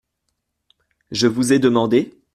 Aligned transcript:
Je 1.11 1.27
vous 1.27 1.53
ai 1.53 1.59
demandé? 1.59 2.11